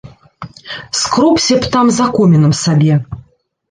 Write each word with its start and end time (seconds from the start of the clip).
Скробся 1.01 1.61
б 1.61 1.71
там 1.79 1.95
за 2.01 2.11
комінам 2.19 2.61
сабе. 2.65 2.95